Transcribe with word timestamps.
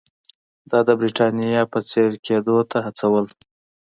دا 0.69 0.79
د 0.87 0.89
برېټانیا 0.99 1.61
په 1.73 1.79
څېر 1.89 2.11
کېدو 2.25 2.57
ته 2.71 2.77
هڅول. 2.85 3.25